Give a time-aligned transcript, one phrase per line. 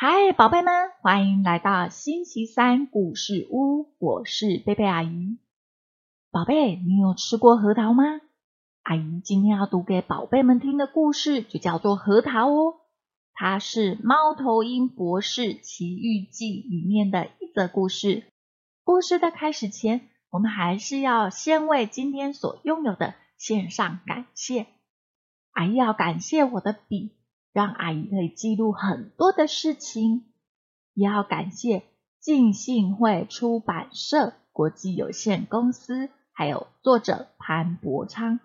[0.00, 5.38] 嗨宝贝们，欢迎来到星期三故事屋，我是贝贝阿姨。
[6.30, 8.04] 宝贝，你有吃过核桃吗？
[8.84, 12.76] 阿姨今天要读给宝贝们听的故事就叫做《核桃》哦，
[13.34, 18.22] 它是《猫头鹰博士奇遇记》里面的一则故事。
[18.84, 24.68] 故事的开始前，我们还是要先为今天所拥有的献上感谢。
[25.50, 27.16] 阿姨要感谢我的笔。
[27.58, 30.26] 让阿姨可以记录很多的事情，
[30.94, 31.82] 也要感谢
[32.20, 38.38] 浸信会出版社国际有限公司，还有作者潘伯昌，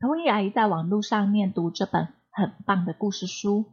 [0.00, 3.66] 同意阿姨在网络上面读这本很棒的故事书。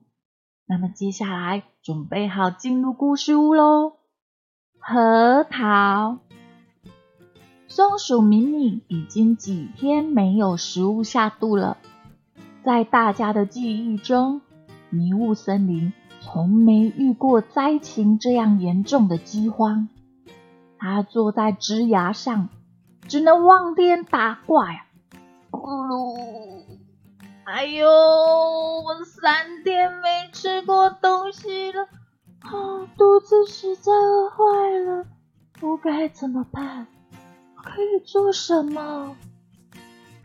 [0.68, 3.94] 那么接下来准备好进入故事屋喽。
[4.78, 6.20] 核桃，
[7.68, 11.80] 松鼠明明已经几天没有食物下肚了，
[12.64, 14.42] 在大家的记忆中。
[14.90, 19.88] 迷雾森林从没遇过灾情这样严重的饥荒。
[20.78, 22.50] 他坐在枝桠上，
[23.08, 24.86] 只能望天打怪。
[25.52, 26.64] 咕噜！
[27.46, 31.84] 哎呦，我三天没吃过东西了，
[32.42, 35.06] 啊，肚子实在饿坏了。
[35.62, 36.88] 我该怎么办？
[37.56, 39.16] 可以做什么？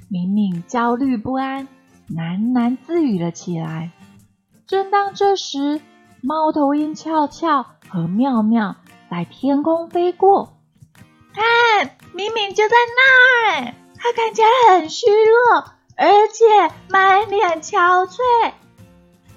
[0.09, 1.67] 明明焦虑不安，
[2.11, 3.91] 喃喃自语了起来。
[4.67, 5.81] 正当这时，
[6.23, 8.77] 猫头鹰俏俏和妙妙
[9.11, 10.57] 在天空飞过。
[11.35, 15.65] 看，敏敏就在那儿，他看起来很虚弱，
[15.97, 18.19] 而且满脸憔悴。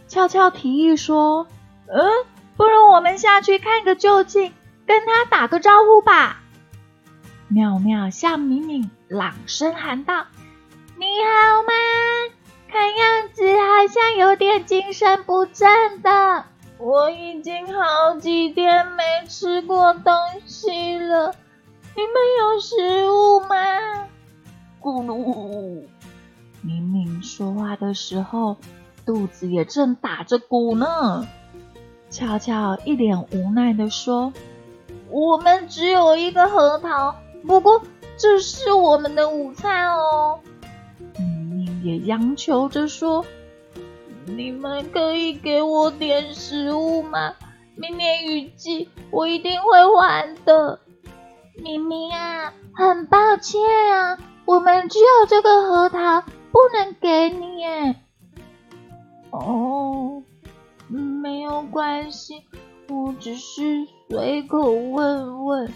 [0.08, 1.48] 俏俏提议说
[1.92, 4.54] ：“嗯，不如我们下去看个究竟，
[4.86, 6.42] 跟他打个招呼吧。”
[7.50, 10.26] 妙妙向敏敏朗声喊道
[10.98, 11.74] ：“你好吗？”
[12.72, 13.07] 看样
[13.88, 16.44] 像有点精神不振的。
[16.78, 20.14] 我已经好几天没吃过东
[20.46, 21.34] 西了，
[21.96, 23.56] 你们有食物吗？
[24.80, 25.84] 咕噜！
[26.62, 28.58] 明明说话的时候，
[29.06, 31.28] 肚子也正打着鼓呢。
[32.10, 34.32] 悄悄一脸无奈的说
[35.10, 37.16] ：“我们只有一个核桃，
[37.46, 37.82] 不过
[38.18, 40.40] 这是我们的午餐哦。”
[41.18, 43.26] 明明也央求着说
[44.28, 47.34] ：“你们可以给我点食物吗？
[47.76, 50.80] 明年雨季我一定会还的。”
[51.64, 53.62] 明明啊，很抱歉
[53.92, 56.22] 啊，我们只有这个核桃，
[56.52, 57.96] 不能给你。
[59.32, 60.22] 哦，
[60.88, 62.44] 没有关系，
[62.90, 65.74] 我只是随口问问。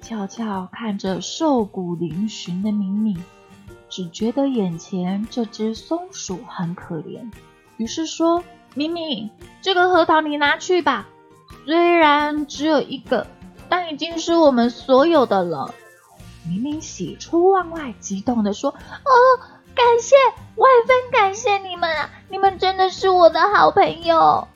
[0.00, 3.22] 悄悄看着瘦骨嶙峋的明明。
[3.88, 7.30] 只觉得眼前这只松鼠很可怜，
[7.76, 8.44] 于是说
[8.74, 9.30] ：“明明，
[9.62, 11.06] 这个核桃你拿去吧，
[11.64, 13.26] 虽然只有一个，
[13.68, 15.74] 但已经是我们所有的了。”
[16.48, 19.12] 明明喜出望外，激动地说：“哦，
[19.74, 20.16] 感谢，
[20.56, 22.10] 万分感谢你们啊！
[22.30, 24.48] 你们真的是我的好朋友。”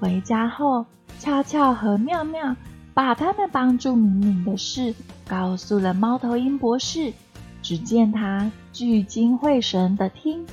[0.00, 0.84] 回家后，
[1.20, 2.56] 俏俏和妙妙
[2.92, 4.94] 把他们帮助明明的事
[5.28, 7.12] 告诉了猫头鹰博士。
[7.62, 10.44] 只见他聚精会神的听，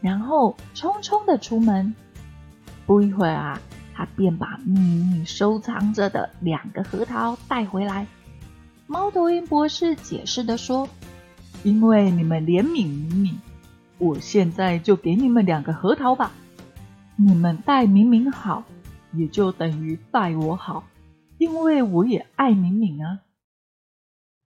[0.00, 1.94] 然后匆匆的出门。
[2.86, 3.60] 不一会儿啊，
[3.94, 8.06] 他便把秘密收藏着的两个核桃带回来。
[8.86, 10.88] 猫头鹰博士解释的说
[11.64, 13.38] ：“因为你们怜悯明明，
[13.98, 16.32] 我现在就给你们两个核桃吧。
[17.16, 18.64] 你们待明明好，
[19.12, 20.84] 也就等于待我好，
[21.36, 23.18] 因为我也爱明明啊。”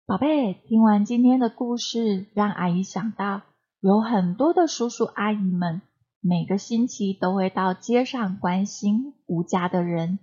[0.08, 3.42] 宝贝，听完今天的故事，让阿姨想到
[3.80, 5.82] 有很多的叔叔阿姨们，
[6.20, 10.20] 每个星期都会到街上关心无家的人，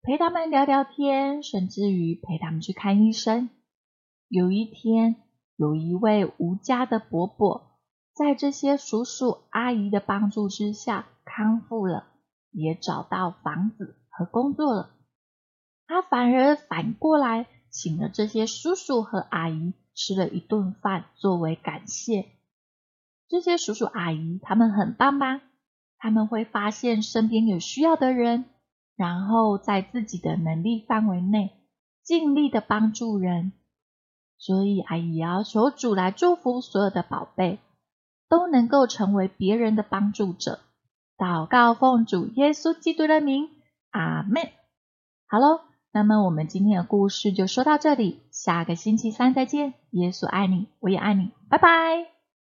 [0.00, 3.50] 陪他们聊聊天，甚至于陪他们去看医生。
[4.28, 5.16] 有一天，
[5.56, 7.78] 有一位无家的伯伯，
[8.14, 12.06] 在这些叔叔阿姨的帮助之下康复了，
[12.52, 14.94] 也找到房子和工作了。
[15.86, 17.46] 他反而反过来。
[17.76, 22.24] 请了这些叔叔和阿姨吃了一顿饭作为感谢。
[23.28, 25.42] 这些叔叔阿姨他们很棒吧？
[25.98, 28.46] 他们会发现身边有需要的人，
[28.96, 31.52] 然后在自己的能力范围内
[32.02, 33.52] 尽力的帮助人。
[34.38, 37.58] 所以阿姨要求主来祝福所有的宝贝
[38.30, 40.60] 都能够成为别人的帮助者。
[41.18, 43.50] 祷告奉主耶稣基督的名，
[43.90, 44.50] 阿门。
[45.26, 45.75] 好喽。
[45.96, 49.72] 那么我们今天的故事就说到这里，下个星期三再见。
[49.92, 52.15] 耶稣爱你，我也爱你，拜拜。